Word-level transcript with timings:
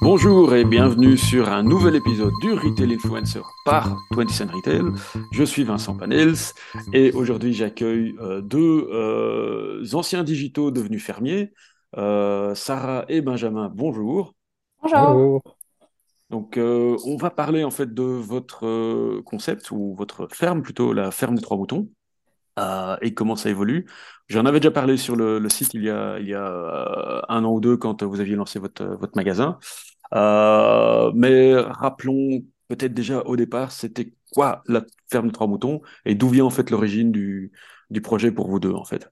Bonjour 0.00 0.54
et 0.54 0.64
bienvenue 0.64 1.18
sur 1.18 1.50
un 1.50 1.62
nouvel 1.62 1.94
épisode 1.94 2.32
du 2.40 2.52
Retail 2.54 2.94
Influencer 2.94 3.42
par 3.66 3.98
20 4.12 4.30
Cent 4.30 4.46
Retail. 4.46 4.82
Je 5.30 5.44
suis 5.44 5.62
Vincent 5.62 5.94
Panels 5.94 6.36
et 6.94 7.12
aujourd'hui 7.12 7.52
j'accueille 7.52 8.14
euh, 8.18 8.40
deux 8.40 8.88
euh, 8.90 9.84
anciens 9.92 10.24
digitaux 10.24 10.70
devenus 10.70 11.04
fermiers, 11.04 11.52
euh, 11.98 12.54
Sarah 12.54 13.04
et 13.08 13.20
Benjamin. 13.20 13.70
Bonjour. 13.74 14.34
Bonjour. 14.82 15.42
Donc 16.30 16.58
on 16.58 17.16
va 17.18 17.28
parler 17.28 17.62
en 17.62 17.70
fait 17.70 17.92
de 17.92 18.02
votre 18.02 19.20
concept 19.20 19.70
ou 19.70 19.94
votre 19.94 20.28
ferme 20.32 20.62
plutôt, 20.62 20.94
la 20.94 21.10
ferme 21.10 21.34
des 21.34 21.42
trois 21.42 21.58
moutons. 21.58 21.88
Et 23.02 23.14
comment 23.14 23.36
ça 23.36 23.50
évolue. 23.50 23.86
J'en 24.28 24.44
avais 24.46 24.60
déjà 24.60 24.70
parlé 24.70 24.96
sur 24.96 25.16
le, 25.16 25.46
site 25.48 25.74
il 25.74 25.84
y 25.84 25.90
a, 25.90 26.18
il 26.18 26.28
y 26.28 26.34
a 26.34 27.24
un 27.28 27.44
an 27.44 27.52
ou 27.52 27.60
deux 27.60 27.76
quand 27.76 28.02
vous 28.02 28.20
aviez 28.20 28.36
lancé 28.36 28.58
votre, 28.58 28.84
votre 28.84 29.16
magasin. 29.16 29.58
Euh, 30.14 31.12
mais 31.14 31.54
rappelons 31.56 32.44
peut-être 32.68 32.94
déjà 32.94 33.20
au 33.22 33.36
départ, 33.36 33.72
c'était 33.72 34.14
quoi 34.32 34.62
la 34.66 34.84
ferme 35.10 35.28
de 35.28 35.32
trois 35.32 35.46
moutons 35.46 35.80
et 36.04 36.14
d'où 36.14 36.28
vient 36.28 36.44
en 36.44 36.50
fait 36.50 36.70
l'origine 36.70 37.12
du, 37.12 37.52
du 37.90 38.00
projet 38.00 38.30
pour 38.32 38.48
vous 38.48 38.60
deux 38.60 38.72
en 38.72 38.84
fait? 38.84 39.10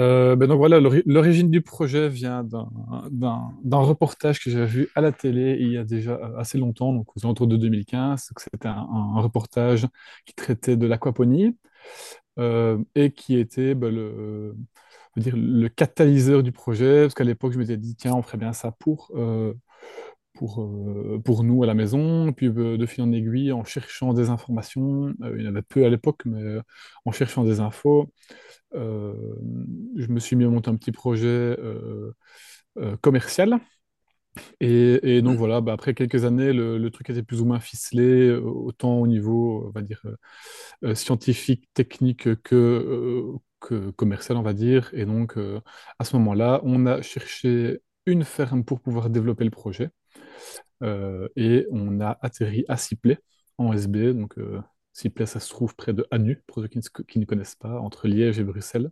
Euh, 0.00 0.34
ben 0.36 0.46
donc 0.48 0.58
voilà, 0.58 0.80
l'origine 0.80 1.50
du 1.50 1.60
projet 1.60 2.08
vient 2.08 2.42
d'un 2.42 3.76
reportage 3.78 4.42
que 4.42 4.50
j'avais 4.50 4.66
vu 4.66 4.88
à 4.94 5.00
la 5.02 5.12
télé 5.12 5.58
il 5.60 5.72
y 5.72 5.76
a 5.76 5.84
déjà 5.84 6.18
assez 6.38 6.58
longtemps, 6.58 6.92
donc 6.92 7.14
aux 7.16 7.24
alentours 7.24 7.46
de 7.46 7.56
2015. 7.56 8.30
C'était 8.36 8.68
un, 8.68 9.20
reportage 9.20 9.86
qui 10.24 10.34
traitait 10.34 10.76
de 10.76 10.86
l'aquaponie 10.86 11.56
euh, 12.38 12.78
et 12.94 13.12
qui 13.12 13.38
était 13.38 13.74
ben, 13.74 13.94
le, 13.94 15.68
catalyseur 15.68 16.42
du 16.42 16.52
projet, 16.52 17.02
parce 17.02 17.14
qu'à 17.14 17.24
l'époque, 17.24 17.52
je 17.52 17.58
m'étais 17.58 17.76
dit, 17.76 17.94
tiens, 17.96 18.14
on 18.14 18.22
ferait 18.22 18.38
bien 18.38 18.52
ça 18.52 18.72
pour, 18.72 19.10
euh, 19.16 19.54
pour, 20.40 20.62
euh, 20.62 21.20
pour 21.22 21.44
nous 21.44 21.62
à 21.62 21.66
la 21.66 21.74
maison. 21.74 22.32
Puis 22.32 22.48
euh, 22.48 22.78
de 22.78 22.86
fil 22.86 23.04
en 23.04 23.12
aiguille, 23.12 23.52
en 23.52 23.62
cherchant 23.64 24.14
des 24.14 24.30
informations, 24.30 25.14
il 25.36 25.42
y 25.42 25.46
en 25.46 25.50
avait 25.50 25.62
peu 25.62 25.84
à 25.84 25.90
l'époque, 25.90 26.22
mais 26.24 26.58
en 27.04 27.12
cherchant 27.12 27.44
des 27.44 27.60
infos, 27.60 28.10
je 28.72 30.06
me 30.08 30.18
suis 30.18 30.36
mis 30.36 30.44
à 30.44 30.48
monter 30.48 30.70
un 30.70 30.76
petit 30.76 30.92
projet 30.92 31.56
commercial. 33.02 33.58
Et, 34.60 35.22
donc 35.22 35.36
voilà, 35.38 35.60
bah, 35.60 35.72
après 35.72 35.92
quelques 35.94 36.24
années, 36.24 36.52
le, 36.52 36.88
truc 36.90 37.10
était 37.10 37.22
plus 37.22 37.40
ou 37.42 37.44
moins 37.44 37.60
ficelé, 37.60 38.30
autant 38.32 38.98
au 39.00 39.06
niveau, 39.06 39.66
on 39.66 39.70
va 39.70 39.82
dire, 39.82 40.02
scientifique, 40.94 41.68
technique 41.74 42.42
que, 42.42 43.38
commercial, 43.96 44.38
on 44.38 44.42
va 44.42 44.52
dire. 44.52 44.90
Et 44.94 45.04
donc, 45.04 45.36
euh, 45.36 45.60
à 45.98 46.04
ce 46.04 46.16
moment-là, 46.16 46.60
on 46.64 46.86
a 46.86 47.02
cherché 47.02 47.80
une 48.06 48.24
ferme 48.24 48.64
pour 48.64 48.80
pouvoir 48.80 49.10
développer 49.10 49.44
le 49.44 49.50
projet. 49.50 49.90
Euh, 50.82 51.28
et 51.36 51.66
on 51.70 52.00
a 52.00 52.18
atterri 52.22 52.64
à 52.68 52.76
Sipley, 52.76 53.18
en 53.58 53.72
SB. 53.72 54.14
Donc, 54.14 54.38
euh, 54.38 54.60
Sipley, 54.92 55.26
ça 55.26 55.40
se 55.40 55.50
trouve 55.50 55.74
près 55.74 55.92
de 55.92 56.06
Anu, 56.10 56.42
pour 56.46 56.62
ceux 56.62 56.68
qui 56.68 57.18
ne, 57.18 57.24
connaissent 57.24 57.56
pas, 57.56 57.80
entre 57.80 58.08
Liège 58.08 58.38
et 58.38 58.44
Bruxelles. 58.44 58.90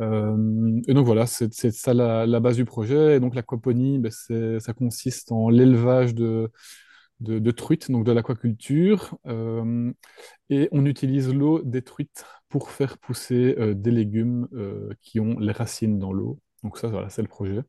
et 0.00 0.94
donc 0.94 1.06
voilà, 1.06 1.26
c'est 1.26 1.52
ça 1.72 1.94
la, 1.94 2.40
base 2.40 2.56
du 2.56 2.64
projet. 2.64 3.16
Et 3.16 3.20
donc 3.20 3.34
l'aquaponie, 3.34 3.98
ben, 3.98 4.10
ça 4.60 4.72
consiste 4.74 5.32
en 5.32 5.48
l'élevage 5.48 6.14
de, 6.14 6.50
truites, 7.52 7.90
donc 7.90 8.04
de 8.04 8.12
l'aquaculture. 8.12 9.16
et 10.50 10.68
on 10.72 10.86
utilise 10.86 11.32
l'eau 11.32 11.62
des 11.62 11.82
truites 11.82 12.24
pour 12.48 12.70
faire 12.70 12.98
pousser 12.98 13.54
euh, 13.58 13.74
des 13.74 13.90
légumes 13.90 14.48
euh, 14.54 14.90
qui 15.02 15.20
ont 15.20 15.38
les 15.38 15.52
racines 15.52 15.98
dans 15.98 16.12
l'eau. 16.12 16.38
Donc 16.62 16.78
ça, 16.78 16.88
voilà, 16.88 17.08
c'est 17.08 17.22
le 17.22 17.28
projet. 17.28 17.60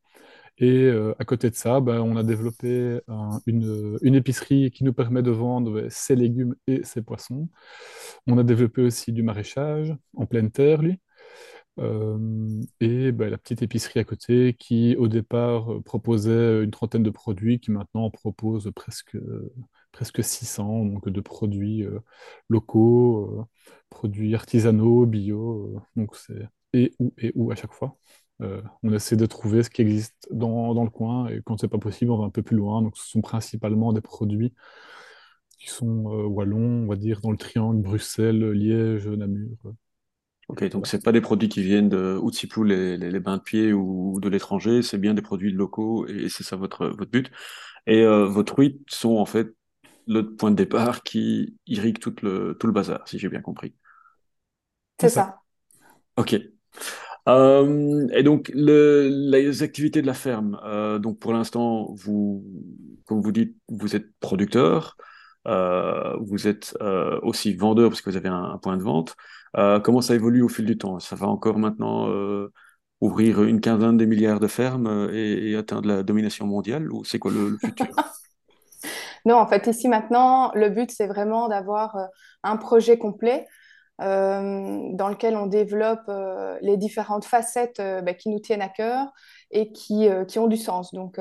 Et 0.60 0.84
euh, 0.86 1.14
à 1.20 1.26
côté 1.26 1.50
de 1.50 1.56
ça, 1.56 1.80
ben, 1.82 2.02
on 2.02 2.16
a 2.16 2.24
développé 2.24 3.00
une, 3.46 4.16
épicerie 4.16 4.72
qui 4.72 4.84
nous 4.84 4.94
permet 4.94 5.22
de 5.22 5.32
vendre 5.32 5.88
ces 5.90 6.16
légumes 6.16 6.56
et 6.68 6.84
ces 6.84 7.02
poissons. 7.02 7.50
On 8.28 8.38
a 8.38 8.44
développé 8.44 8.82
aussi 8.82 9.12
du 9.14 9.24
maraîchage 9.24 9.96
en 10.16 10.26
pleine 10.26 10.52
terre, 10.52 10.82
lui. 10.82 11.00
et 12.80 13.12
ben, 13.12 13.30
la 13.30 13.38
petite 13.38 13.62
épicerie 13.62 14.00
à 14.00 14.04
côté 14.04 14.56
qui, 14.58 14.96
au 14.98 15.08
départ, 15.08 15.68
proposait 15.86 16.64
une 16.64 16.72
trentaine 16.72 17.04
de 17.04 17.12
produits, 17.12 17.60
qui 17.60 17.72
maintenant 17.72 18.10
propose 18.10 18.72
presque, 18.76 19.18
presque 19.92 20.24
600 20.24 20.86
donc 20.86 21.10
de 21.10 21.22
produits 21.22 21.86
locaux 22.50 23.48
produits 23.90 24.36
artisanaux, 24.36 25.06
bio. 25.06 25.76
Euh, 25.76 25.80
donc 25.96 26.16
c'est 26.16 26.48
et 26.74 26.94
où 27.00 27.14
et 27.18 27.32
où 27.36 27.52
à 27.52 27.56
chaque 27.56 27.74
fois. 27.74 27.98
Euh, 28.42 28.62
on 28.84 28.94
essaie 28.94 29.16
de 29.16 29.26
trouver 29.26 29.64
ce 29.64 29.70
qui 29.70 29.82
existe 29.82 30.28
dans, 30.32 30.76
dans 30.76 30.84
le 30.84 30.90
coin 30.90 31.28
et 31.28 31.42
quand 31.44 31.58
c'est 31.58 31.68
pas 31.68 31.80
possible, 31.80 32.12
on 32.12 32.18
va 32.18 32.26
un 32.26 32.30
peu 32.30 32.44
plus 32.44 32.56
loin. 32.56 32.82
Donc 32.82 32.98
ce 32.98 33.08
sont 33.10 33.22
principalement 33.22 33.94
des 33.94 34.02
produits 34.02 34.54
qui 35.60 35.70
sont 35.70 36.14
euh, 36.14 36.26
wallons, 36.28 36.84
on 36.84 36.88
va 36.88 36.96
dire 36.96 37.20
dans 37.22 37.32
le 37.32 37.38
triangle 37.38 37.82
Bruxelles, 37.82 38.52
Liège, 38.52 39.08
Namur. 39.08 39.58
Ok, 40.50 40.64
donc 40.70 40.88
c'est 40.88 41.04
pas 41.04 41.12
des 41.12 41.20
produits 41.20 41.50
qui 41.50 41.62
viennent 41.62 41.90
de 41.90 42.18
Outsiplou, 42.22 42.64
les, 42.64 42.98
les, 42.98 43.12
les, 43.12 43.20
bains 43.20 43.38
de 43.38 43.42
pied 43.42 43.74
ou 43.74 44.20
de 44.22 44.30
l'étranger, 44.30 44.82
c'est 44.82 44.98
bien 44.98 45.14
des 45.14 45.22
produits 45.22 45.52
locaux 45.52 46.08
et 46.08 46.30
c'est 46.30 46.44
ça 46.44 46.56
votre, 46.56 46.88
votre 46.88 47.12
but. 47.12 47.32
Et 47.86 48.06
vos 48.06 48.44
truites 48.44 48.82
sont 48.90 49.18
en 49.18 49.26
fait 49.26 49.54
le 50.08 50.36
point 50.36 50.52
de 50.52 50.56
départ 50.56 51.04
qui 51.04 51.58
irrigue 51.68 52.00
tout 52.00 52.16
le, 52.22 52.56
tout 52.60 52.68
le 52.68 52.74
bazar, 52.74 53.08
si 53.08 53.20
j'ai 53.20 53.30
bien 53.30 53.42
compris. 53.42 53.74
C'est 55.00 55.10
ça. 55.10 55.42
Ok. 56.16 56.36
Euh, 57.28 58.08
et 58.14 58.24
donc, 58.24 58.52
le, 58.54 59.10
les 59.10 59.64
activités 59.64 60.02
de 60.02 60.08
la 60.08 60.14
ferme. 60.14 60.60
Euh, 60.64 60.98
donc, 61.00 61.20
pour 61.20 61.34
l'instant, 61.34 61.94
vous, 61.94 62.44
comme 63.06 63.22
vous 63.22 63.32
dites, 63.32 63.56
vous 63.70 63.96
êtes 63.96 64.08
producteur, 64.20 64.96
euh, 65.48 66.16
vous 66.22 66.48
êtes 66.48 66.78
aussi 67.22 67.54
vendeur 67.54 67.90
parce 67.90 68.02
que 68.02 68.10
vous 68.10 68.18
avez 68.18 68.30
un, 68.30 68.58
point 68.62 68.78
de 68.78 68.84
vente. 68.84 69.16
comment 69.84 70.02
ça 70.02 70.16
évolue 70.16 70.42
au 70.42 70.50
fil 70.50 70.66
du 70.66 70.78
temps? 70.78 71.00
Ça 71.00 71.16
va 71.16 71.28
encore 71.28 71.60
maintenant 71.60 72.10
ouvrir 73.00 73.44
une 73.44 73.62
quinzaine 73.62 73.98
de 73.98 74.06
milliards 74.06 74.40
de 74.40 74.48
fermes 74.48 75.10
et, 75.14 75.56
atteindre 75.56 75.88
la 75.88 76.04
domination 76.04 76.48
mondiale 76.48 76.92
ou 76.92 77.04
c'est 77.04 77.20
quoi 77.20 77.32
le 77.32 77.58
futur? 77.58 77.88
Non, 79.26 79.36
en 79.36 79.48
fait, 79.48 79.68
ici 79.68 79.90
maintenant, 79.90 80.54
le 80.56 80.70
but, 80.70 80.90
c'est 80.90 81.08
vraiment 81.08 81.50
d'avoir 81.50 81.98
un 82.44 82.56
projet 82.56 82.98
complet 82.98 83.46
euh, 83.46 83.46
dans 84.00 85.10
lequel 85.10 85.36
on 85.36 85.48
développe 85.48 86.08
euh, 86.10 86.58
les 86.62 86.78
différentes 86.78 87.26
facettes 87.26 87.82
bah, 88.04 88.14
qui 88.14 88.30
nous 88.30 88.40
tiennent 88.40 88.62
à 88.62 88.70
cœur 88.70 89.08
et 89.52 89.72
qui, 89.72 90.08
qui 90.28 90.40
ont 90.40 90.48
du 90.48 90.58
sens. 90.58 90.94
Donc, 90.94 91.20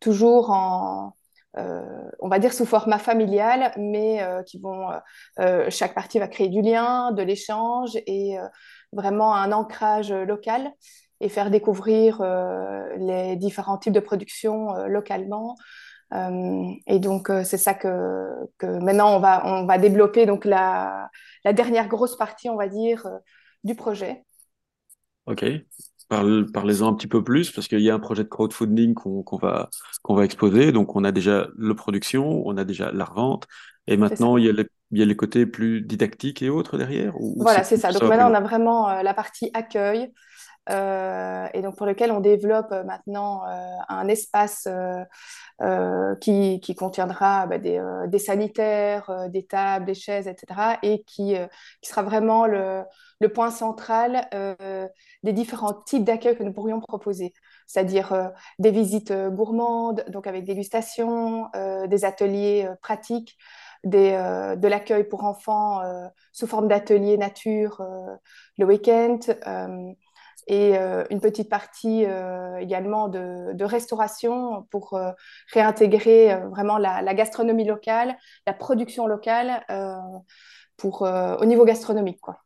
toujours 0.00 0.50
en, 0.50 1.14
on 1.54 2.28
va 2.28 2.38
dire 2.38 2.52
sous 2.52 2.64
format 2.64 2.98
familial, 2.98 3.72
mais 3.76 4.24
qui 4.46 4.58
vont, 4.58 4.88
chaque 5.68 5.94
partie 5.94 6.18
va 6.18 6.28
créer 6.28 6.48
du 6.48 6.62
lien, 6.62 7.12
de 7.12 7.22
l'échange 7.22 7.96
et 8.06 8.36
vraiment 8.92 9.34
un 9.34 9.52
ancrage 9.52 10.12
local 10.12 10.72
et 11.20 11.28
faire 11.28 11.50
découvrir 11.50 12.22
les 12.96 13.36
différents 13.36 13.76
types 13.76 13.92
de 13.92 14.00
production 14.00 14.72
localement. 14.86 15.56
Euh, 16.14 16.70
et 16.86 16.98
donc, 16.98 17.30
euh, 17.30 17.44
c'est 17.44 17.58
ça 17.58 17.74
que, 17.74 18.28
que, 18.58 18.66
maintenant, 18.66 19.16
on 19.16 19.20
va, 19.20 19.46
on 19.46 19.66
va 19.66 19.78
développer 19.78 20.26
donc 20.26 20.44
la, 20.44 21.10
la 21.44 21.52
dernière 21.52 21.88
grosse 21.88 22.16
partie, 22.16 22.48
on 22.48 22.56
va 22.56 22.68
dire, 22.68 23.06
euh, 23.06 23.18
du 23.64 23.74
projet. 23.74 24.24
OK. 25.26 25.44
Parlez-en 26.08 26.88
un 26.88 26.94
petit 26.94 27.06
peu 27.06 27.22
plus, 27.22 27.50
parce 27.50 27.68
qu'il 27.68 27.80
y 27.80 27.90
a 27.90 27.94
un 27.94 27.98
projet 27.98 28.24
de 28.24 28.28
crowdfunding 28.28 28.94
qu'on 28.94 29.36
va, 29.36 29.68
qu'on 30.02 30.14
va 30.14 30.24
exposer. 30.24 30.72
Donc, 30.72 30.96
on 30.96 31.04
a 31.04 31.12
déjà 31.12 31.48
la 31.58 31.74
production, 31.74 32.46
on 32.46 32.56
a 32.56 32.64
déjà 32.64 32.90
la 32.92 33.04
revente, 33.04 33.46
et 33.86 33.98
maintenant, 33.98 34.38
il 34.38 34.46
y, 34.46 34.48
a 34.48 34.52
les, 34.52 34.66
il 34.90 34.98
y 34.98 35.02
a 35.02 35.04
les 35.04 35.16
côtés 35.16 35.44
plus 35.44 35.82
didactiques 35.82 36.40
et 36.40 36.48
autres 36.48 36.78
derrière 36.78 37.12
Voilà, 37.36 37.62
c'est 37.62 37.76
ça. 37.76 37.92
Donc, 37.92 38.04
maintenant, 38.04 38.30
on 38.30 38.34
a 38.34 38.40
vraiment 38.40 39.02
la 39.02 39.12
partie 39.12 39.50
accueil, 39.52 40.10
et 40.68 41.62
donc 41.62 41.76
pour 41.76 41.86
lequel 41.86 42.12
on 42.12 42.20
développe 42.20 42.72
euh, 42.72 42.84
maintenant 42.84 43.46
euh, 43.46 43.76
un 43.88 44.08
espace 44.08 44.68
qui, 46.20 46.60
qui, 46.60 46.74
contiendra 46.74 47.46
bah, 47.46 47.58
des, 47.58 47.82
des, 48.06 48.18
sanitaires, 48.18 49.28
des 49.28 49.44
tables, 49.44 49.86
des 49.86 49.94
chaises, 49.94 50.28
etc. 50.28 50.78
et 50.82 51.02
qui, 51.02 51.34
qui 51.80 51.90
sera 51.90 52.02
vraiment 52.02 52.46
le, 52.46 52.82
le 53.20 53.28
point 53.32 53.50
central 53.50 54.28
des 55.24 55.32
différents 55.32 55.74
types 55.74 56.04
d'accueil 56.04 56.36
que 56.36 56.44
nous 56.44 56.52
pourrions 56.52 56.80
proposer, 56.80 57.32
c'est-à-dire 57.66 58.32
des 58.60 58.70
visites 58.70 59.12
gourmandes, 59.12 60.04
donc 60.08 60.28
avec 60.28 60.44
dégustation, 60.44 61.48
des 61.88 62.04
ateliers 62.04 62.68
pratiques, 62.80 63.36
des, 63.82 64.12
de 64.56 64.68
l'accueil 64.68 65.04
pour 65.04 65.24
enfants 65.24 65.82
sous 66.32 66.46
forme 66.46 66.68
d'ateliers 66.68 67.16
nature 67.16 67.84
le 68.58 68.64
week-end 68.64 69.18
et 70.48 70.78
euh, 70.78 71.04
une 71.10 71.20
petite 71.20 71.50
partie 71.50 72.04
euh, 72.06 72.56
également 72.56 73.08
de, 73.08 73.62
restauration 73.62 74.66
pour 74.70 74.94
euh, 74.94 75.12
réintégrer 75.52 76.40
vraiment 76.50 76.78
la, 76.78 77.14
gastronomie 77.14 77.66
locale, 77.66 78.16
la 78.46 78.54
production 78.54 79.06
locale 79.06 79.64
pour, 80.76 81.02
au 81.02 81.44
niveau 81.44 81.64
gastronomique. 81.64 82.20
Quoi. 82.20 82.38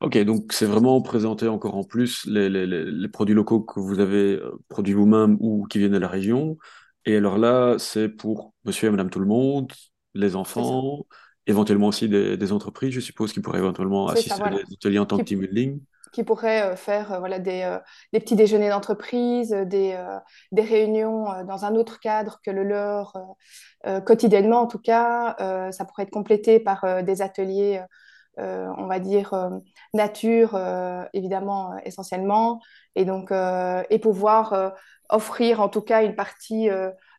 Ok, 0.00 0.18
donc 0.24 0.52
c'est 0.52 0.66
vraiment 0.66 1.00
présenter 1.02 1.46
encore 1.46 1.76
en 1.76 1.84
plus 1.84 2.26
les, 2.26 2.48
les, 2.48 2.66
les, 2.66 3.08
produits 3.08 3.34
locaux 3.34 3.60
que 3.60 3.78
vous 3.78 4.00
avez 4.00 4.40
produits 4.68 4.94
vous-même 4.94 5.36
ou 5.40 5.66
qui 5.66 5.78
viennent 5.78 5.92
de 5.92 5.98
la 5.98 6.08
région. 6.08 6.56
Et 7.04 7.16
alors 7.16 7.38
là, 7.38 7.76
c'est 7.78 8.08
pour 8.08 8.54
monsieur 8.64 8.88
et 8.88 8.90
madame 8.90 9.10
tout 9.10 9.20
le 9.20 9.26
monde, 9.26 9.72
les 10.14 10.34
enfants, 10.34 11.06
éventuellement 11.46 11.88
aussi 11.88 12.08
des, 12.08 12.36
des, 12.36 12.52
entreprises, 12.52 12.92
je 12.92 13.00
suppose, 13.00 13.32
qui 13.32 13.40
pourraient 13.40 13.58
éventuellement 13.58 14.08
assister 14.08 14.42
à 14.42 14.50
des 14.50 14.62
ateliers 14.72 14.98
en 14.98 15.06
tant 15.06 15.18
que 15.18 15.22
team 15.22 15.40
building. 15.40 15.80
Qui 16.12 16.24
pourraient 16.24 16.62
euh, 16.62 16.76
faire 16.76 17.12
euh, 17.12 17.18
voilà, 17.18 17.38
des, 17.38 17.78
des, 18.12 18.20
petits 18.20 18.36
déjeuners 18.36 18.70
d'entreprise, 18.70 19.50
des, 19.50 19.96
des 20.52 20.62
réunions 20.62 21.44
dans 21.44 21.64
un 21.64 21.74
autre 21.74 22.00
cadre 22.00 22.40
que 22.44 22.50
le 22.50 22.64
leur, 22.64 23.14
quotidiennement 24.04 24.60
en 24.60 24.66
tout 24.66 24.78
cas. 24.78 25.36
ça 25.72 25.84
pourrait 25.84 26.04
être 26.04 26.10
complété 26.10 26.60
par 26.60 27.02
des 27.02 27.22
ateliers 27.22 27.82
euh, 28.38 28.68
on 28.78 28.86
va 28.86 29.00
dire, 29.00 29.34
euh, 29.34 29.50
nature, 29.92 30.54
euh, 30.54 31.04
évidemment, 31.12 31.76
essentiellement, 31.84 32.60
et 32.94 33.04
donc, 33.04 33.32
et 33.32 33.98
pouvoir 33.98 34.74
offrir 35.08 35.60
en 35.60 35.68
tout 35.68 35.82
cas 35.82 36.02
une 36.04 36.14
partie 36.14 36.68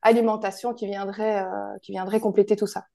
alimentation 0.02 0.74
qui 0.74 0.86
viendrait, 0.86 1.46
qui 1.82 1.92
viendrait 1.92 2.20
compléter 2.20 2.56
tout 2.56 2.68
ça. 2.68 2.86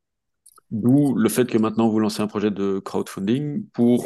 D'où 0.70 1.14
le 1.14 1.28
fait 1.28 1.46
que 1.46 1.58
maintenant 1.58 1.88
vous 1.88 2.00
lancez 2.00 2.22
un 2.22 2.26
projet 2.26 2.50
de 2.50 2.80
crowdfunding 2.80 3.66
pour 3.72 4.04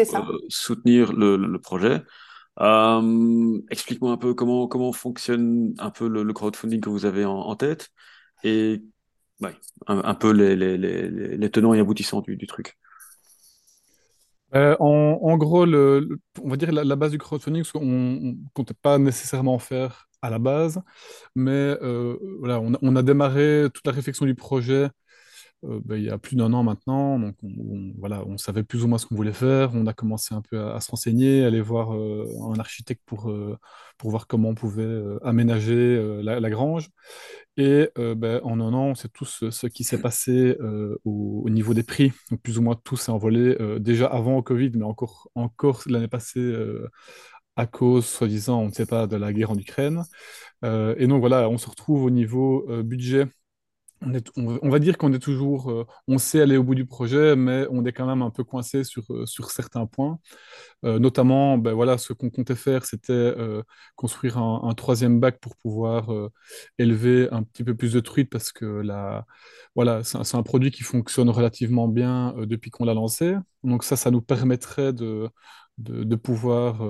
soutenir 0.48 1.12
le, 1.12 1.56
projet. 1.58 2.02
Explique-moi 3.70 4.12
un 4.12 4.16
peu 4.16 4.34
comment, 4.34 4.68
comment 4.68 4.92
fonctionne 4.92 5.74
un 5.78 5.90
peu 5.90 6.08
le, 6.08 6.32
crowdfunding 6.32 6.80
que 6.80 6.90
vous 6.90 7.06
avez 7.06 7.24
en, 7.24 7.56
tête 7.56 7.88
et 8.44 8.82
un, 9.86 10.14
peu 10.14 10.32
les, 10.32 10.56
les, 10.56 11.50
tenants 11.50 11.72
et 11.72 11.80
aboutissants 11.80 12.20
du 12.20 12.46
truc. 12.46 12.76
Euh, 14.54 14.76
en, 14.80 15.36
gros, 15.36 15.64
le, 15.64 16.08
on 16.42 16.48
va 16.48 16.56
dire 16.56 16.72
la, 16.72 16.96
base 16.96 17.12
du 17.12 17.18
crowdfunding, 17.18 17.64
ce 17.64 17.72
qu'on 17.72 17.84
ne 17.84 18.34
comptait 18.52 18.74
pas 18.74 18.98
nécessairement 18.98 19.58
faire 19.58 20.08
à 20.22 20.30
la 20.30 20.38
base, 20.38 20.82
mais 21.34 21.50
euh, 21.82 22.16
voilà, 22.40 22.60
on 22.60 22.96
a, 22.96 23.02
démarré 23.02 23.68
toute 23.72 23.86
la 23.86 23.92
réflexion 23.92 24.26
du 24.26 24.34
projet 24.34 24.90
euh, 25.64 25.80
ben, 25.84 25.96
il 25.96 26.04
y 26.04 26.10
a 26.10 26.18
plus 26.18 26.36
d'un 26.36 26.52
an 26.52 26.62
maintenant. 26.62 27.18
Donc, 27.18 27.34
on, 27.42 27.92
voilà, 27.98 28.24
on 28.26 28.38
savait 28.38 28.62
plus 28.62 28.84
ou 28.84 28.88
moins 28.88 28.98
ce 28.98 29.06
qu'on 29.06 29.14
voulait 29.14 29.32
faire. 29.32 29.70
On 29.74 29.86
a 29.86 29.92
commencé 29.92 30.34
un 30.34 30.42
peu 30.42 30.60
à, 30.60 30.80
se 30.80 30.90
renseigner, 30.90 31.44
aller 31.44 31.60
voir 31.60 31.92
un 31.92 32.58
architecte 32.58 33.02
pour, 33.06 33.32
pour 33.98 34.10
voir 34.10 34.26
comment 34.26 34.50
on 34.50 34.54
pouvait 34.54 35.02
aménager 35.22 36.22
la, 36.22 36.50
grange. 36.50 36.90
Et 37.56 37.90
ben, 37.96 38.40
en 38.44 38.60
un 38.60 38.72
an, 38.72 38.86
on 38.88 38.94
sait 38.94 39.08
tous 39.08 39.44
ce 39.50 39.66
qui 39.66 39.84
s'est 39.84 40.00
passé 40.00 40.56
au, 41.04 41.48
niveau 41.50 41.74
des 41.74 41.82
prix. 41.82 42.12
Plus 42.42 42.58
ou 42.58 42.62
moins 42.62 42.76
tout 42.82 42.96
s'est 42.96 43.12
envolé 43.12 43.56
déjà 43.80 44.06
avant 44.06 44.36
le 44.36 44.42
Covid, 44.42 44.72
mais 44.74 44.84
encore, 44.84 45.28
encore 45.34 45.82
l'année 45.86 46.08
passée 46.08 46.54
à 47.56 47.66
cause, 47.66 48.06
soi-disant, 48.06 48.60
on 48.60 48.66
ne 48.68 48.72
sait 48.72 48.86
pas, 48.86 49.06
de 49.06 49.16
la 49.16 49.32
guerre 49.32 49.50
en 49.50 49.58
Ukraine. 49.58 50.02
et 50.64 51.06
donc 51.06 51.20
voilà, 51.20 51.48
on 51.50 51.58
se 51.58 51.68
retrouve 51.68 52.04
au 52.04 52.10
niveau 52.10 52.66
budget 52.82 53.26
on, 54.36 54.68
va 54.70 54.78
dire 54.78 54.96
qu'on 54.96 55.12
est 55.12 55.18
toujours, 55.18 55.70
euh, 55.70 55.86
on 56.08 56.18
sait 56.18 56.40
aller 56.40 56.56
au 56.56 56.64
bout 56.64 56.74
du 56.74 56.86
projet, 56.86 57.36
mais 57.36 57.66
on 57.70 57.84
est 57.84 57.92
quand 57.92 58.06
même 58.06 58.22
un 58.22 58.30
peu 58.30 58.44
coincé 58.44 58.82
sur, 58.84 59.04
euh, 59.10 59.26
sur 59.26 59.50
certains 59.50 59.86
points. 59.86 60.18
Euh, 60.84 60.98
notamment, 60.98 61.58
ben 61.58 61.72
voilà, 61.74 61.98
ce 61.98 62.12
qu'on 62.12 62.30
comptait 62.30 62.54
faire, 62.54 62.86
c'était 62.86 63.34
construire 63.96 64.38
un, 64.38 64.72
troisième 64.74 65.20
bac 65.20 65.38
pour 65.40 65.56
pouvoir 65.56 66.10
élever 66.78 67.28
un 67.32 67.42
petit 67.42 67.64
peu 67.64 67.74
plus 67.74 67.92
de 67.92 68.00
truites 68.00 68.30
parce 68.30 68.52
que 68.52 68.64
la, 68.64 69.26
voilà, 69.74 70.02
c'est 70.04 70.36
un, 70.36 70.42
produit 70.42 70.70
qui 70.70 70.82
fonctionne 70.82 71.28
relativement 71.30 71.88
bien 71.88 72.34
depuis 72.38 72.70
qu'on 72.70 72.84
l'a 72.84 72.94
lancé. 72.94 73.36
Donc 73.64 73.84
ça, 73.84 73.96
ça 73.96 74.10
nous 74.10 74.22
permettrait 74.22 74.92
de, 74.92 75.28
de, 75.78 76.16
pouvoir 76.16 76.82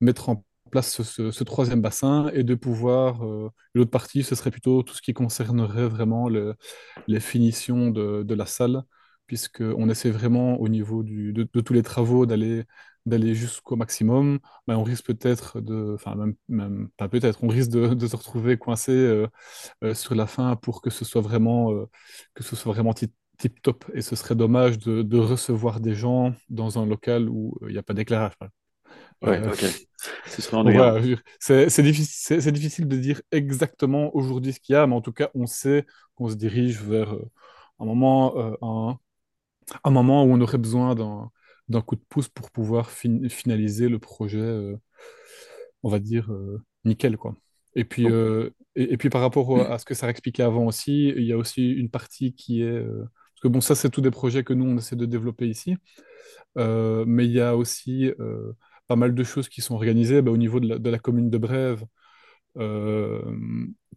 mettre 0.00 0.28
en 0.30 0.44
place 0.70 1.02
ce, 1.02 1.44
troisième 1.44 1.80
bassin 1.80 2.30
et 2.34 2.42
de 2.42 2.54
pouvoir, 2.54 3.24
euh, 3.24 3.50
l'autre 3.74 3.90
partie, 3.90 4.22
ce 4.22 4.34
serait 4.34 4.50
plutôt 4.50 4.82
tout 4.82 4.94
ce 4.94 5.02
qui 5.02 5.14
concernerait 5.14 5.88
vraiment 5.88 6.28
les 6.28 7.20
finitions 7.20 7.90
de, 7.90 8.34
la 8.34 8.46
salle, 8.46 8.82
puisqu'on 9.26 9.88
essaie 9.88 10.10
vraiment 10.10 10.60
au 10.60 10.68
niveau 10.68 11.02
de, 11.02 11.44
tous 11.44 11.72
les 11.72 11.82
travaux 11.82 12.26
d'aller 12.26 12.64
d'aller 13.06 13.36
jusqu'au 13.36 13.76
maximum, 13.76 14.40
mais 14.66 14.74
on 14.74 14.82
risque 14.82 15.06
peut-être 15.06 15.60
de, 15.60 15.94
enfin 15.94 16.16
même, 16.48 16.88
pas 16.96 17.08
peut-être, 17.08 17.44
on 17.44 17.48
risque 17.48 17.70
de, 17.70 18.06
se 18.06 18.16
retrouver 18.16 18.58
coincé 18.58 18.90
euh, 18.90 19.28
euh, 19.84 19.94
sur 19.94 20.16
la 20.16 20.26
fin 20.26 20.56
pour 20.56 20.82
que 20.82 20.90
ce 20.90 21.04
soit 21.04 21.20
vraiment, 21.20 21.86
que 22.34 22.42
ce 22.42 22.56
soit 22.56 22.72
vraiment 22.72 22.94
tip, 22.94 23.12
top. 23.62 23.84
Et 23.94 24.02
ce 24.02 24.16
serait 24.16 24.34
dommage 24.34 24.78
de, 24.78 25.18
recevoir 25.18 25.80
des 25.80 25.94
gens 25.94 26.34
dans 26.48 26.78
un 26.80 26.86
local 26.86 27.28
où 27.28 27.56
il 27.62 27.72
n'y 27.72 27.78
a 27.78 27.82
pas 27.82 27.94
d'éclairage. 27.94 28.32
Ouais, 29.22 29.40
ok. 29.46 29.64
C'est 30.26 31.82
difficile, 31.82 32.52
difficile 32.52 32.88
de 32.88 32.96
dire 32.96 33.22
exactement 33.32 34.14
aujourd'hui 34.14 34.52
ce 34.52 34.60
qu'il 34.60 34.74
y 34.74 34.76
a, 34.76 34.86
mais 34.86 34.94
en 34.94 35.00
tout 35.00 35.12
cas, 35.12 35.30
on 35.34 35.46
sait 35.46 35.86
qu'on 36.14 36.28
se 36.28 36.34
dirige 36.34 36.82
vers 36.82 37.14
euh, 37.14 37.30
un, 37.78 37.86
moment, 37.86 38.38
euh, 38.38 38.54
un, 38.62 38.98
un, 39.84 39.90
moment 39.90 40.24
où 40.24 40.32
on 40.32 40.40
aurait 40.40 40.58
besoin 40.58 40.94
d'un 40.94 41.80
coup 41.80 41.96
de 41.96 42.04
pouce 42.08 42.28
pour 42.28 42.50
pouvoir 42.50 42.90
finaliser 42.90 43.88
le 43.88 43.98
projet, 43.98 44.38
euh, 44.38 44.76
on 45.82 45.88
va 45.88 45.98
dire, 45.98 46.30
nickel. 46.84 47.16
Quoi. 47.16 47.34
Et 47.74 47.84
puis, 47.84 48.06
et, 48.74 48.96
puis 48.96 49.08
par 49.10 49.22
rapport 49.22 49.60
à 49.60 49.78
ce 49.78 49.84
que 49.84 49.94
ça 49.94 50.08
expliquait 50.10 50.42
avant 50.42 50.66
aussi, 50.66 51.08
il 51.08 51.24
y 51.24 51.32
a 51.32 51.38
aussi 51.38 51.70
une 51.72 51.90
partie 51.90 52.34
qui 52.34 52.62
est... 52.62 52.80
parce 52.80 53.40
que 53.42 53.48
bon, 53.48 53.60
ça, 53.60 53.74
c'est 53.74 53.90
tous 53.90 54.02
des 54.02 54.10
projets 54.10 54.44
que 54.44 54.52
nous, 54.52 54.66
on 54.66 54.76
essaie 54.76 54.96
de 54.96 55.06
développer 55.06 55.48
ici. 55.48 55.76
mais 56.56 57.24
il 57.24 57.32
y 57.32 57.40
a 57.40 57.56
aussi 57.56 58.12
pas 58.86 58.96
mal 58.96 59.14
de 59.14 59.24
choses 59.24 59.48
qui 59.48 59.60
sont 59.60 59.74
organisées 59.74 60.22
bah, 60.22 60.30
au 60.30 60.36
niveau 60.36 60.60
de 60.60 60.88
la, 60.90 60.98
commune 60.98 61.30
de 61.30 61.38
Brève 61.38 61.84
euh, 62.58 63.20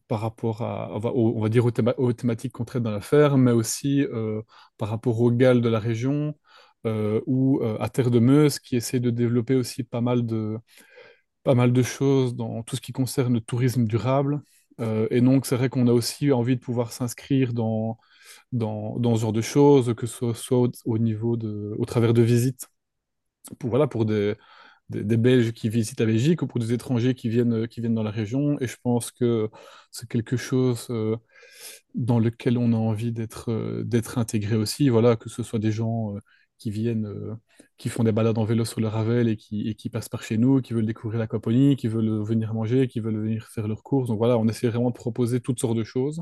par 0.07 0.21
rapport 0.21 0.61
à, 0.63 0.91
on 0.91 1.39
va, 1.39 1.49
dire, 1.49 1.65
aux, 1.65 2.13
thématiques 2.13 2.53
qu'on 2.53 2.65
traite 2.65 2.83
dans 2.83 2.91
l'affaire, 2.91 3.37
mais 3.37 3.51
aussi 3.51 4.03
euh, 4.05 4.41
par 4.77 4.89
rapport 4.89 5.21
aux 5.21 5.31
GAL 5.31 5.61
de 5.61 5.69
la 5.69 5.79
région 5.79 6.35
euh, 6.85 7.21
ou 7.27 7.61
à 7.79 7.89
Terre 7.89 8.09
de 8.11 8.19
Meuse 8.19 8.59
qui 8.59 8.75
essaie 8.75 8.99
de 8.99 9.11
développer 9.11 9.55
aussi 9.55 9.83
pas 9.83 10.01
mal 10.01 10.25
de, 10.25 10.57
pas 11.43 11.55
mal 11.55 11.73
de 11.73 11.83
choses 11.83 12.35
dans 12.35 12.63
tout 12.63 12.75
ce 12.75 12.81
qui 12.81 12.91
concerne 12.91 13.35
le 13.35 13.41
tourisme 13.41 13.85
durable. 13.85 14.41
et 15.11 15.21
donc, 15.21 15.45
c'est 15.45 15.57
vrai 15.57 15.69
qu'on 15.69 15.87
a 15.87 15.93
aussi 15.93 16.31
envie 16.31 16.55
de 16.55 16.61
pouvoir 16.61 16.91
s'inscrire 16.91 17.53
dans, 17.53 17.97
dans, 18.51 18.97
dans, 18.99 19.15
ce 19.15 19.21
genre 19.21 19.33
de 19.33 19.41
choses, 19.41 19.93
que 19.95 20.07
ce 20.07 20.33
soit, 20.33 20.69
au, 20.85 20.97
niveau 20.97 21.37
de, 21.37 21.75
au 21.77 21.85
travers 21.85 22.13
de 22.13 22.21
visites, 22.21 22.67
voilà, 23.63 23.87
pour 23.87 24.05
des, 24.05 24.35
des, 24.89 25.17
Belges 25.17 25.51
qui 25.53 25.69
visitent 25.69 25.99
la 25.99 26.05
Belgique 26.05 26.41
ou 26.41 26.47
pour 26.47 26.59
des 26.59 26.73
étrangers 26.73 27.15
qui 27.15 27.29
viennent, 27.29 27.63
euh, 27.63 27.67
qui 27.67 27.81
viennent 27.81 27.95
dans 27.95 28.03
la 28.03 28.11
région. 28.11 28.57
Et 28.59 28.67
je 28.67 28.77
pense 28.81 29.11
que 29.11 29.49
c'est 29.91 30.07
quelque 30.09 30.37
chose 30.37 30.87
euh, 30.89 31.17
dans 31.95 32.19
lequel 32.19 32.57
on 32.57 32.73
a 32.73 32.77
envie 32.77 33.11
d'être 33.11 33.51
euh, 33.51 33.83
d'être 33.83 34.17
intégré 34.17 34.55
aussi. 34.55 34.89
Voilà, 34.89 35.15
que 35.15 35.29
ce 35.29 35.43
soit 35.43 35.59
des 35.59 35.71
gens 35.71 36.15
qui 36.57 36.71
viennent, 36.71 37.07
qui 37.77 37.89
font 37.89 38.03
des 38.03 38.11
balades 38.11 38.37
en 38.37 38.43
vélo 38.43 38.65
sur 38.65 38.81
le 38.81 38.87
Ravel 38.87 39.29
et 39.29 39.37
qui, 39.37 39.69
et 39.69 39.75
qui 39.75 39.89
passent 39.89 40.09
par 40.09 40.23
chez 40.23 40.37
nous, 40.37 40.61
qui 40.61 40.73
veulent 40.73 40.85
découvrir 40.85 41.19
l'aquaponie, 41.19 41.75
qui 41.77 41.87
veulent 41.87 42.21
venir 42.23 42.53
manger, 42.53 42.87
qui 42.87 42.99
veulent 42.99 43.21
venir 43.21 43.47
faire 43.47 43.67
leurs 43.67 43.83
courses. 43.83 44.09
Donc 44.09 44.17
voilà, 44.17 44.37
on 44.37 44.47
essaie 44.47 44.67
vraiment 44.67 44.89
de 44.89 44.95
proposer 44.95 45.39
toutes 45.41 45.59
sortes 45.59 45.77
de 45.77 45.83
choses. 45.85 46.21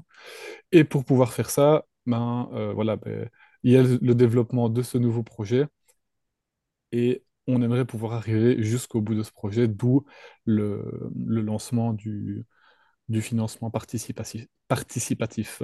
Et 0.72 0.84
pour 0.84 1.06
pouvoir 1.06 1.34
faire 1.34 1.50
ça, 1.50 1.86
ben, 2.06 2.50
voilà, 2.76 2.98
ben, 2.98 3.30
il 3.64 3.72
y 3.74 3.78
a 3.78 3.84
le 3.84 4.16
développement 4.16 4.70
de 4.70 4.82
ce 4.84 4.98
nouveau 4.98 5.24
projet. 5.24 5.66
Et 6.92 7.24
on 7.48 7.62
aimerait 7.62 7.86
pouvoir 7.86 8.14
arriver 8.14 8.62
jusqu'au 8.62 9.02
bout 9.02 9.16
de 9.16 9.24
ce 9.24 9.32
projet, 9.32 9.68
d'où 9.68 10.06
le, 10.46 10.84
lancement 11.16 11.94
du, 11.94 12.46
financement 13.20 13.72
participatif. 13.72 15.64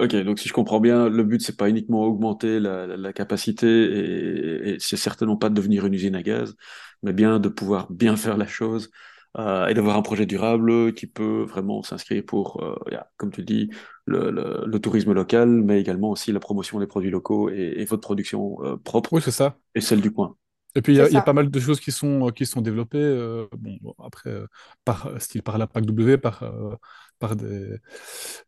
Ok, 0.00 0.16
donc 0.16 0.40
si 0.40 0.48
je 0.48 0.52
comprends 0.52 0.80
bien, 0.80 1.08
le 1.08 1.22
but, 1.22 1.40
c'est 1.40 1.56
pas 1.56 1.68
uniquement 1.68 2.02
augmenter 2.02 2.58
la, 2.58 3.12
capacité 3.12 3.66
et, 3.66 4.70
et 4.70 4.76
c'est 4.80 4.96
certainement 4.96 5.36
pas 5.36 5.50
de 5.50 5.54
devenir 5.54 5.86
une 5.86 5.94
usine 5.94 6.16
à 6.16 6.22
gaz, 6.22 6.56
mais 7.02 7.12
bien 7.12 7.38
de 7.38 7.48
pouvoir 7.48 7.90
bien 7.92 8.16
faire 8.16 8.36
la 8.36 8.46
chose 8.46 8.90
euh, 9.36 9.66
et 9.66 9.74
d'avoir 9.74 9.96
un 9.96 10.02
projet 10.02 10.26
durable 10.26 10.94
qui 10.94 11.08
peut 11.08 11.42
vraiment 11.42 11.82
s'inscrire 11.82 12.24
pour, 12.24 12.62
euh, 12.62 12.76
comme 13.16 13.32
tu 13.32 13.42
dis, 13.42 13.68
le, 14.06 14.78
tourisme 14.78 15.12
local, 15.12 15.48
mais 15.48 15.80
également 15.80 16.10
aussi 16.10 16.30
la 16.30 16.38
promotion 16.38 16.78
des 16.78 16.86
produits 16.86 17.10
locaux 17.10 17.50
et, 17.50 17.84
votre 17.84 18.02
production 18.02 18.58
euh, 18.62 18.76
propre. 18.76 19.12
Oui, 19.12 19.22
c'est 19.22 19.32
ça. 19.32 19.58
Et 19.74 19.80
celle 19.80 20.00
du 20.00 20.12
coin. 20.12 20.36
Et 20.76 20.82
puis, 20.82 20.94
il 20.94 21.12
y, 21.12 21.16
a 21.16 21.22
pas 21.22 21.32
mal 21.32 21.50
de 21.50 21.60
choses 21.60 21.80
qui 21.80 21.92
sont, 21.92 22.30
qui 22.30 22.46
sont 22.46 22.60
développées, 22.60 22.98
euh, 22.98 23.46
bon, 23.56 23.78
après, 24.04 24.30
euh, 24.30 24.46
par, 24.84 25.10
style 25.20 25.42
par 25.42 25.56
la 25.56 25.68
PAC-W, 25.68 26.18
par, 26.18 26.42
euh, 26.42 26.74
par 27.20 27.36
des, 27.36 27.76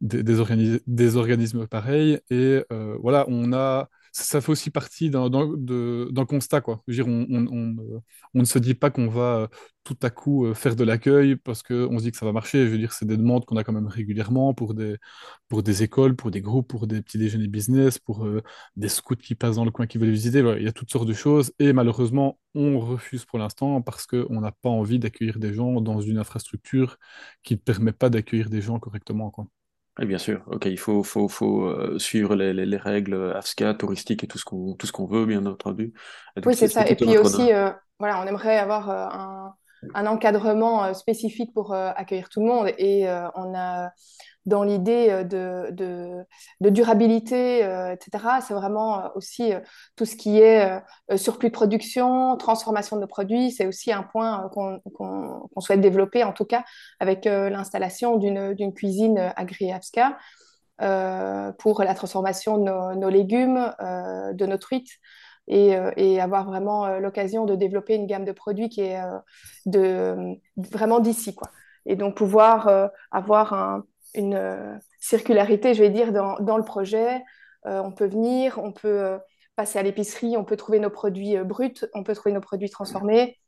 des, 0.00 0.22
des, 0.24 1.16
organismes 1.16 1.66
pareils. 1.68 2.20
Et 2.30 2.64
voilà, 3.00 3.26
on 3.28 3.52
a. 3.52 3.88
ça 4.22 4.40
fait 4.40 4.50
aussi 4.50 4.70
partie 4.70 5.10
d'un 5.10 5.28
constat. 6.26 6.60
Quoi. 6.62 6.82
Dire, 6.88 7.06
on, 7.06 7.74
ne 8.34 8.44
se 8.44 8.58
dit 8.58 8.74
pas 8.74 8.90
qu'on 8.90 9.08
va 9.08 9.48
tout 9.84 9.96
à 10.02 10.10
coup 10.10 10.52
faire 10.54 10.74
de 10.74 10.84
l'accueil 10.84 11.36
parce 11.36 11.62
qu'on 11.62 11.98
se 11.98 12.04
dit 12.04 12.12
que 12.12 12.16
ça 12.16 12.24
va 12.26 12.32
marcher. 12.32 12.66
Je 12.66 12.70
veux 12.72 12.78
dire, 12.78 12.92
c'est 12.92 13.04
des 13.04 13.16
demandes 13.16 13.44
qu'on 13.44 13.56
a 13.56 13.64
quand 13.64 13.72
même 13.72 13.86
régulièrement 13.88 14.54
pour 14.54 14.74
des, 14.74 15.82
écoles, 15.82 16.16
pour 16.16 16.30
des 16.30 16.40
groupes, 16.40 16.68
pour 16.68 16.86
des 16.86 17.02
petits 17.02 17.18
déjeuners 17.18 17.48
business, 17.48 17.98
pour 17.98 18.26
des 18.76 18.88
scouts 18.88 19.16
qui 19.16 19.34
passent 19.34 19.56
dans 19.56 19.64
le 19.64 19.70
coin 19.70 19.86
qui 19.86 19.98
veulent 19.98 20.10
visiter. 20.10 20.38
il 20.38 20.64
y 20.64 20.68
a 20.68 20.72
toutes 20.72 20.90
sortes 20.90 21.08
de 21.08 21.12
choses. 21.14 21.52
Et 21.58 21.72
malheureusement, 21.72 22.38
on 22.54 22.80
refuse 22.80 23.24
pour 23.26 23.38
l'instant 23.38 23.82
parce 23.82 24.06
qu'on 24.06 24.40
n'a 24.40 24.52
pas 24.52 24.70
envie 24.70 24.98
d'accueillir 24.98 25.38
des 25.38 25.52
gens 25.52 25.80
dans 25.80 26.00
une 26.00 26.18
infrastructure 26.18 26.96
qui 27.42 27.54
ne 27.54 27.58
permet 27.58 27.92
pas 27.92 28.08
d'accueillir 28.10 28.50
des 28.50 28.62
gens 28.62 28.78
correctement. 28.78 29.30
Oui, 29.98 30.06
bien 30.06 30.18
sûr. 30.18 30.42
Ok, 30.46 30.66
il 30.66 30.78
faut, 30.78 31.02
faut, 31.02 31.28
faut 31.28 31.64
euh, 31.64 31.98
suivre 31.98 32.36
les, 32.36 32.52
les, 32.52 32.66
les, 32.66 32.76
règles 32.76 33.32
AFSCA, 33.34 33.74
touristiques 33.74 34.24
et 34.24 34.26
tout 34.26 34.36
ce 34.38 34.44
qu'on 34.44 34.74
tout 34.74 34.86
ce 34.86 34.92
qu'on 34.92 35.06
veut, 35.06 35.24
bien 35.24 35.46
entendu. 35.46 35.94
oui, 36.44 36.54
c'est 36.54 36.68
ça. 36.68 36.86
Et 36.86 36.96
puis 36.96 37.16
aussi, 37.16 37.52
euh, 37.52 37.70
voilà, 37.98 38.20
on 38.20 38.26
aimerait 38.26 38.58
avoir 38.58 38.90
euh, 38.90 39.06
un, 39.10 39.54
un, 39.94 40.06
encadrement 40.06 40.92
spécifique 40.94 41.52
pour 41.52 41.72
accueillir 41.72 42.28
tout 42.28 42.40
le 42.40 42.46
monde. 42.46 42.72
Et 42.78 43.08
on 43.34 43.54
a 43.54 43.90
dans 44.46 44.62
l'idée 44.62 45.08
euh, 45.10 45.24
de, 45.24 46.24
de, 46.60 46.70
durabilité, 46.70 47.64
euh, 47.64 47.92
etc. 47.92 48.24
C'est 48.40 48.54
vraiment 48.54 49.00
euh, 49.00 49.08
aussi 49.16 49.52
tout 49.96 50.04
ce 50.04 50.16
qui 50.16 50.38
est 50.38 50.80
surplus 51.16 51.48
de 51.48 51.54
production, 51.54 52.36
transformation 52.36 52.96
de 52.96 53.02
nos 53.02 53.06
produits. 53.06 53.50
C'est 53.50 53.66
aussi 53.66 53.92
un 53.92 54.02
point 54.02 54.48
qu'on 54.50 54.80
souhaite 55.58 55.80
développer, 55.80 56.24
en 56.24 56.32
tout 56.32 56.44
cas 56.44 56.64
avec 57.00 57.24
l'installation 57.24 58.16
d'une 58.16 58.72
cuisine 58.72 59.32
agri-APSCA 59.36 60.16
pour 61.58 61.82
la 61.82 61.94
transformation 61.94 62.58
de 62.58 62.94
nos, 62.96 63.08
légumes, 63.08 63.74
de 63.80 64.46
nos 64.46 64.58
truites. 64.58 64.92
Et, 65.48 65.76
et, 65.96 66.20
avoir 66.20 66.44
vraiment 66.44 66.98
l'occasion 66.98 67.44
de 67.44 67.54
développer 67.54 67.94
une 67.94 68.06
gamme 68.06 68.24
de 68.24 68.32
produits 68.32 68.68
qui 68.68 68.80
est 68.80 69.00
de, 69.64 70.36
vraiment 70.56 70.98
d'ici. 70.98 71.36
Et 71.84 71.94
donc 71.94 72.16
pouvoir 72.16 72.90
avoir 73.12 73.52
un, 73.52 73.84
une 74.16 74.34
euh, 74.34 74.76
circularité, 74.98 75.74
je 75.74 75.82
vais 75.82 75.90
dire, 75.90 76.12
dans, 76.12 76.38
dans 76.40 76.56
le 76.56 76.64
projet. 76.64 77.22
Euh, 77.66 77.80
on 77.82 77.92
peut 77.92 78.06
venir, 78.06 78.58
on 78.62 78.72
peut 78.72 78.88
euh, 78.88 79.18
passer 79.54 79.78
à 79.78 79.82
l'épicerie, 79.82 80.36
on 80.36 80.44
peut 80.44 80.56
trouver 80.56 80.80
nos 80.80 80.90
produits 80.90 81.36
bruts, 81.44 81.86
on 81.94 82.02
peut 82.02 82.14
trouver 82.14 82.34
nos 82.34 82.40
produits 82.40 82.70
transformés. 82.70 83.38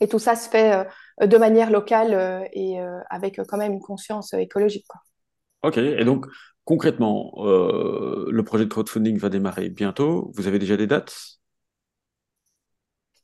Et 0.00 0.08
tout 0.08 0.18
ça 0.18 0.36
se 0.36 0.48
fait 0.48 0.86
de 1.20 1.36
manière 1.36 1.70
locale 1.70 2.48
et 2.52 2.78
avec 3.10 3.40
quand 3.46 3.58
même 3.58 3.74
une 3.74 3.80
conscience 3.80 4.32
écologique. 4.32 4.86
Quoi. 4.88 5.00
Ok, 5.62 5.76
et 5.78 6.04
donc 6.04 6.26
concrètement, 6.64 7.32
le 7.38 8.42
projet 8.42 8.64
de 8.64 8.70
crowdfunding 8.70 9.18
va 9.18 9.28
démarrer 9.28 9.68
bientôt. 9.68 10.30
Vous 10.34 10.46
avez 10.46 10.58
déjà 10.58 10.76
des 10.76 10.86
dates? 10.86 11.38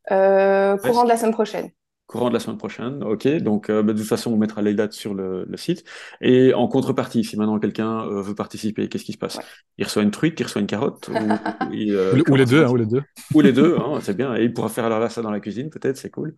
Courant 0.09 1.05
de 1.05 1.09
la 1.09 1.17
semaine 1.17 1.33
prochaine. 1.33 1.71
Courant 2.11 2.29
de 2.29 2.35
la 2.35 2.41
semaine 2.41 2.59
prochaine, 2.59 3.05
ok. 3.05 3.29
Donc, 3.37 3.71
euh, 3.71 3.85
bah, 3.85 3.93
de 3.93 3.99
toute 3.99 4.09
façon, 4.09 4.33
on 4.33 4.37
mettra 4.37 4.63
les 4.63 4.75
dates 4.75 4.95
sur 4.95 5.15
le, 5.15 5.45
le 5.49 5.57
site. 5.57 5.85
Et 6.21 6.53
en 6.55 6.67
contrepartie, 6.67 7.23
si 7.23 7.37
maintenant 7.37 7.61
quelqu'un 7.61 8.01
euh, 8.01 8.21
veut 8.21 8.35
participer, 8.35 8.89
qu'est-ce 8.89 9.05
qui 9.05 9.13
se 9.13 9.19
passe? 9.19 9.39
Il 9.79 9.85
reçoit 9.85 10.03
une 10.03 10.11
truite, 10.11 10.41
il 10.41 10.43
reçoit 10.43 10.61
une 10.61 10.67
carotte 10.67 11.07
ou, 11.07 11.15
euh, 11.15 12.21
ou, 12.29 12.35
les 12.35 12.47
deux, 12.47 12.65
hein, 12.65 12.69
ou 12.69 12.75
les 12.75 12.87
deux. 12.87 13.03
Ou 13.33 13.41
les 13.43 13.53
deux, 13.53 13.77
hein, 13.79 14.01
c'est 14.03 14.17
bien. 14.17 14.35
Et 14.35 14.43
il 14.43 14.53
pourra 14.53 14.69
faire 14.69 14.87
alors 14.87 14.99
là 14.99 15.09
ça 15.09 15.23
dans 15.23 15.31
la 15.31 15.39
cuisine, 15.39 15.71
peut-être, 15.71 15.99
c'est 15.99 16.11
cool. 16.11 16.35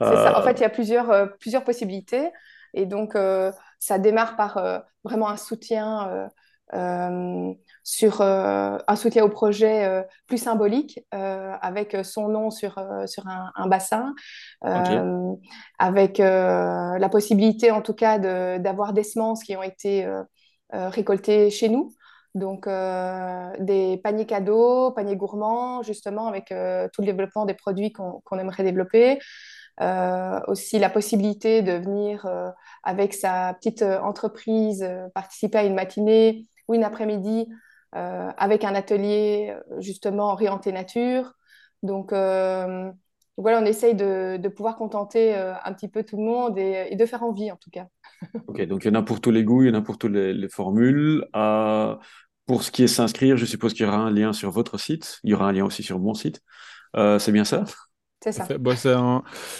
C'est 0.00 0.06
ça. 0.06 0.38
En 0.38 0.42
fait, 0.42 0.52
il 0.52 0.62
y 0.62 0.64
a 0.64 0.70
plusieurs, 0.70 1.36
plusieurs 1.38 1.64
possibilités. 1.64 2.30
Et 2.74 2.86
donc, 2.86 3.16
ça 3.78 3.98
démarre 3.98 4.36
par 4.36 4.84
vraiment 5.04 5.28
un 5.28 5.36
soutien 5.36 6.30
euh, 6.74 7.52
sur 7.82 8.20
euh, 8.20 8.78
un 8.86 8.96
soutien 8.96 9.24
au 9.24 9.28
projet 9.28 9.84
euh, 9.84 10.02
plus 10.28 10.38
symbolique, 10.38 11.00
avec 11.10 11.96
son 12.04 12.28
nom 12.28 12.50
sur, 12.50 12.78
sur 13.06 13.24
un, 13.26 13.66
bassin, 13.66 14.14
avec 15.78 16.18
la 16.18 17.08
possibilité 17.10 17.70
en 17.70 17.82
tout 17.82 17.94
cas 17.94 18.18
d'avoir 18.58 18.92
des 18.92 19.02
semences 19.02 19.42
qui 19.42 19.56
ont 19.56 19.62
été 19.62 20.08
récoltées 20.72 21.50
chez 21.50 21.68
nous. 21.68 21.92
Donc, 22.34 22.66
des 22.66 24.00
paniers 24.02 24.26
cadeaux, 24.26 24.92
paniers 24.92 25.16
gourmands, 25.16 25.82
justement, 25.82 26.28
avec 26.28 26.46
tout 26.48 27.02
le 27.02 27.06
développement 27.06 27.44
des 27.44 27.54
produits 27.54 27.92
qu'on 27.92 28.38
aimerait 28.38 28.62
développer. 28.62 29.18
Aussi 30.46 30.78
la 30.78 30.90
possibilité 30.90 31.62
de 31.62 31.72
venir 31.72 32.26
avec 32.82 33.14
sa 33.14 33.54
petite 33.54 33.82
entreprise, 33.82 34.86
participer 35.14 35.58
à 35.58 35.64
une 35.64 35.74
matinée 35.74 36.46
ou 36.68 36.74
une 36.74 36.84
après-midi 36.84 37.48
euh, 37.96 38.30
avec 38.36 38.62
un 38.62 38.76
atelier 38.76 39.52
euh, 39.52 39.80
justement 39.80 40.30
orienté 40.30 40.70
nature. 40.70 41.34
Donc 41.82 42.12
euh, 42.12 42.88
voilà, 43.36 43.60
on 43.60 43.64
essaye 43.64 43.96
de 43.96 44.48
pouvoir 44.48 44.76
contenter 44.76 45.34
un 45.34 45.72
petit 45.72 45.88
peu 45.88 46.04
tout 46.04 46.18
le 46.18 46.24
monde 46.24 46.58
et, 46.58 46.94
de 46.94 47.06
faire 47.06 47.22
envie 47.22 47.50
en 47.50 47.56
tout 47.56 47.70
cas. 47.70 47.86
ok, 48.46 48.66
donc 48.66 48.84
il 48.84 48.88
y 48.88 48.90
en 48.90 49.00
a 49.00 49.02
pour 49.02 49.20
tous 49.20 49.30
les 49.30 49.44
goûts, 49.44 49.62
il 49.62 49.68
y 49.68 49.70
en 49.70 49.78
a 49.78 49.82
pour 49.82 49.96
toutes 49.96 50.12
les, 50.12 50.48
formules. 50.50 51.26
pour 52.46 52.62
ce 52.62 52.70
qui 52.70 52.84
est 52.84 52.86
s'inscrire, 52.86 53.38
je 53.38 53.46
suppose 53.46 53.72
qu'il 53.72 53.86
y 53.86 53.88
aura 53.88 53.96
un 53.96 54.10
lien 54.10 54.32
sur 54.34 54.50
votre 54.50 54.78
site. 54.78 55.18
Il 55.24 55.30
y 55.30 55.34
aura 55.34 55.48
un 55.48 55.52
lien 55.52 55.64
aussi 55.64 55.82
sur 55.82 55.98
mon 55.98 56.12
site. 56.12 56.42
c'est 56.94 57.32
bien 57.32 57.44
ça? 57.44 57.64
C'est 58.22 58.32
ça. 58.32 58.46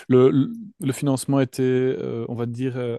le, 0.08 0.50
le, 0.80 0.92
financement 0.92 1.40
était, 1.40 1.96
on 2.28 2.34
va 2.34 2.46
dire, 2.46 2.98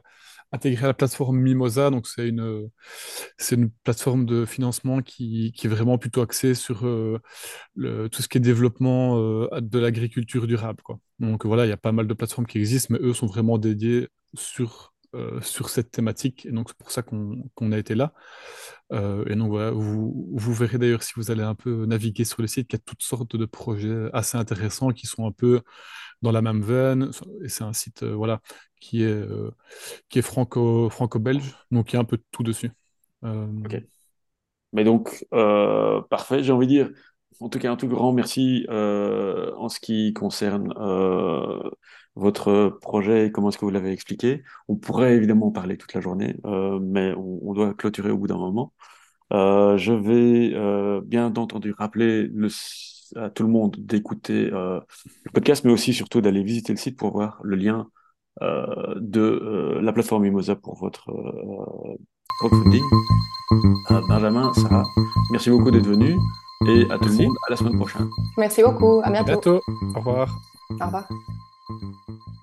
intégré 0.51 0.85
à 0.85 0.87
la 0.87 0.93
plateforme 0.93 1.39
Mimosa. 1.39 1.89
Donc, 1.89 2.07
c'est 2.07 2.27
une, 2.27 2.69
c'est 3.37 3.55
une 3.55 3.69
plateforme 3.83 4.25
de 4.25 4.45
financement 4.45 5.01
qui, 5.01 5.51
qui 5.55 5.67
est 5.67 5.69
vraiment 5.69 5.97
plutôt 5.97 6.21
axée 6.21 6.55
sur 6.55 6.85
euh, 6.85 7.19
le, 7.75 8.09
tout 8.09 8.21
ce 8.21 8.27
qui 8.27 8.37
est 8.37 8.41
développement 8.41 9.17
euh, 9.19 9.47
de 9.61 9.79
l'agriculture 9.79 10.47
durable. 10.47 10.81
Quoi. 10.83 10.99
Donc, 11.19 11.45
voilà, 11.45 11.65
il 11.65 11.69
y 11.69 11.73
a 11.73 11.77
pas 11.77 11.91
mal 11.91 12.07
de 12.07 12.13
plateformes 12.13 12.47
qui 12.47 12.57
existent, 12.57 12.93
mais 12.93 12.99
eux 13.01 13.13
sont 13.13 13.27
vraiment 13.27 13.57
dédiés 13.57 14.09
sur, 14.33 14.90
euh, 15.13 15.41
sur 15.41 15.69
cette 15.69 15.91
thématique. 15.91 16.45
Et 16.45 16.51
donc, 16.51 16.69
c'est 16.69 16.77
pour 16.77 16.91
ça 16.91 17.01
qu'on, 17.01 17.43
qu'on 17.55 17.71
a 17.71 17.77
été 17.77 17.95
là. 17.95 18.13
et 18.91 19.35
donc, 19.35 19.49
voilà, 19.49 19.71
vous, 19.71 20.29
vous 20.33 20.53
verrez 20.53 20.77
d'ailleurs 20.77 21.03
si 21.03 21.13
vous 21.15 21.31
allez 21.31 21.43
un 21.43 21.55
peu 21.55 21.85
naviguer 21.85 22.25
sur 22.25 22.41
le 22.41 22.47
site 22.47 22.67
qu'il 22.67 22.77
y 22.77 22.81
a 22.81 22.83
toutes 22.85 23.03
sortes 23.03 23.35
de 23.35 23.45
projets 23.45 24.09
assez 24.13 24.37
intéressants 24.37 24.89
qui 24.89 25.07
sont 25.07 25.25
un 25.25 25.31
peu 25.31 25.61
dans 26.21 26.31
la 26.31 26.41
même 26.41 26.61
veine. 26.61 27.11
Et 27.43 27.49
c'est 27.49 27.63
un 27.63 27.73
site 27.73 28.03
voilà, 28.03 28.41
qui 28.81 29.03
est, 29.03 29.07
euh, 29.07 29.51
qui 30.09 30.19
est 30.19 30.23
franco, 30.23 30.89
franco-belge, 30.89 31.55
donc 31.69 31.93
il 31.93 31.95
y 31.95 31.97
a 31.97 32.01
un 32.01 32.05
peu 32.05 32.19
tout 32.31 32.43
dessus. 32.43 32.71
Euh, 33.23 33.47
ok. 33.63 33.81
Mais 34.73 34.83
donc, 34.83 35.25
euh, 35.33 36.01
parfait, 36.09 36.43
j'ai 36.43 36.51
envie 36.51 36.67
de 36.67 36.71
dire, 36.71 36.89
en 37.39 37.49
tout 37.49 37.59
cas, 37.59 37.71
un 37.71 37.77
tout 37.77 37.87
grand 37.87 38.11
merci 38.11 38.65
en 38.69 39.69
ce 39.69 39.79
qui 39.79 40.13
concerne 40.13 40.73
votre 42.15 42.77
projet 42.81 43.27
et 43.27 43.31
comment 43.31 43.49
est-ce 43.49 43.57
que 43.57 43.65
vous 43.65 43.71
l'avez 43.71 43.91
expliqué. 43.91 44.43
On 44.67 44.75
pourrait 44.75 45.15
évidemment 45.15 45.47
en 45.47 45.51
parler 45.51 45.77
toute 45.77 45.93
la 45.93 46.01
journée, 46.01 46.35
mais 46.81 47.13
on, 47.15 47.53
doit 47.53 47.73
clôturer 47.73 48.11
au 48.11 48.17
bout 48.17 48.27
d'un 48.27 48.37
moment. 48.37 48.73
je 49.31 49.93
vais 49.93 51.01
bien 51.01 51.27
entendu 51.27 51.73
rappeler 51.77 52.27
le, 52.27 52.49
à 53.15 53.29
tout 53.29 53.43
le 53.43 53.49
monde 53.49 53.77
d'écouter 53.79 54.49
le 54.51 54.81
podcast, 55.33 55.63
mais 55.63 55.71
aussi 55.71 55.93
surtout 55.93 56.21
d'aller 56.21 56.43
visiter 56.43 56.73
le 56.73 56.79
site 56.79 56.97
pour 56.97 57.11
voir 57.11 57.39
le 57.43 57.55
lien 57.55 57.87
euh, 58.41 58.95
de 58.95 59.19
euh, 59.19 59.81
la 59.81 59.91
plateforme 59.91 60.23
Mimosa 60.23 60.55
pour 60.55 60.75
votre 60.75 61.11
euh, 61.11 61.97
crowdfunding. 62.39 62.81
Benjamin, 64.07 64.53
Sarah, 64.53 64.85
merci 65.31 65.49
beaucoup 65.49 65.69
d'être 65.69 65.85
venu 65.85 66.17
et 66.65 66.89
à 66.89 66.97
tout 66.97 67.09
le 67.09 67.25
monde, 67.25 67.35
à 67.47 67.51
la 67.51 67.57
semaine 67.57 67.75
prochaine. 67.75 68.09
Merci 68.37 68.63
beaucoup, 68.63 69.01
à 69.03 69.11
bientôt. 69.11 69.31
À 69.31 69.33
bientôt, 69.33 69.61
au 69.95 69.99
revoir. 69.99 70.39
Au 70.79 70.85
revoir. 70.85 71.07
Thank 71.79 71.93
you. 72.09 72.40